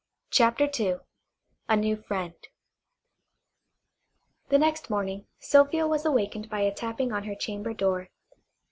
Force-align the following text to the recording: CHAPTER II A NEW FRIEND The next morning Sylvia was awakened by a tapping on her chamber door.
CHAPTER 0.31 0.67
II 0.79 0.95
A 1.69 1.77
NEW 1.77 1.95
FRIEND 1.95 2.47
The 4.49 4.57
next 4.57 4.89
morning 4.89 5.27
Sylvia 5.37 5.85
was 5.85 6.05
awakened 6.07 6.49
by 6.49 6.61
a 6.61 6.73
tapping 6.73 7.11
on 7.11 7.25
her 7.25 7.35
chamber 7.35 7.71
door. 7.75 8.09